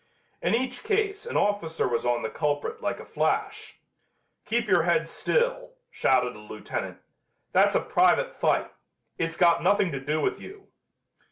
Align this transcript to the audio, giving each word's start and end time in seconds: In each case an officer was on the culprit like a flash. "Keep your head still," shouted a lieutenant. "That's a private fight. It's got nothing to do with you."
In 0.41 0.55
each 0.55 0.83
case 0.83 1.27
an 1.27 1.37
officer 1.37 1.87
was 1.87 2.07
on 2.07 2.23
the 2.23 2.29
culprit 2.31 2.81
like 2.81 2.99
a 2.99 3.05
flash. 3.05 3.77
"Keep 4.45 4.67
your 4.67 4.81
head 4.81 5.07
still," 5.07 5.75
shouted 5.91 6.35
a 6.35 6.39
lieutenant. 6.39 6.97
"That's 7.53 7.75
a 7.75 7.81
private 7.81 8.33
fight. 8.35 8.73
It's 9.19 9.37
got 9.37 9.61
nothing 9.61 9.91
to 9.91 9.99
do 9.99 10.19
with 10.19 10.39
you." 10.41 10.69